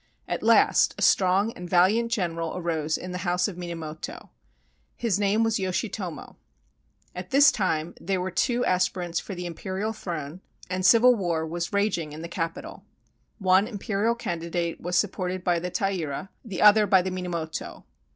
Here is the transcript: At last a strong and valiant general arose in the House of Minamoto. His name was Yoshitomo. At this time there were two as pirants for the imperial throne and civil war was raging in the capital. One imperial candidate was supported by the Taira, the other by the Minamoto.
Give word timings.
At 0.27 0.41
last 0.41 0.95
a 0.97 1.01
strong 1.03 1.53
and 1.53 1.69
valiant 1.69 2.11
general 2.11 2.57
arose 2.57 2.97
in 2.97 3.11
the 3.11 3.19
House 3.19 3.47
of 3.47 3.55
Minamoto. 3.55 4.31
His 4.95 5.19
name 5.19 5.43
was 5.43 5.59
Yoshitomo. 5.59 6.37
At 7.13 7.29
this 7.29 7.51
time 7.51 7.93
there 8.01 8.19
were 8.19 8.31
two 8.31 8.65
as 8.65 8.89
pirants 8.89 9.21
for 9.21 9.35
the 9.35 9.45
imperial 9.45 9.93
throne 9.93 10.41
and 10.71 10.83
civil 10.83 11.13
war 11.13 11.45
was 11.45 11.71
raging 11.71 12.13
in 12.13 12.23
the 12.23 12.27
capital. 12.27 12.83
One 13.37 13.67
imperial 13.67 14.15
candidate 14.15 14.81
was 14.81 14.95
supported 14.97 15.43
by 15.43 15.59
the 15.59 15.69
Taira, 15.69 16.31
the 16.43 16.63
other 16.63 16.87
by 16.87 17.03
the 17.03 17.11
Minamoto. 17.11 17.85